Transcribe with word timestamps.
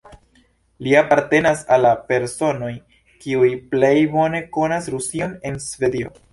Li 0.87 0.95
apartenas 1.01 1.61
al 1.75 1.85
la 1.87 1.91
personoj, 2.07 2.71
kiuj 3.27 3.53
plej 3.75 3.95
bone 4.17 4.43
konas 4.59 4.93
Rusion 4.97 5.41
en 5.51 5.65
Svedio. 5.71 6.15